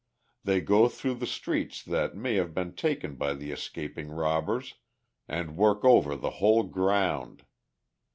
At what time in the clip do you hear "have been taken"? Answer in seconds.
2.33-3.17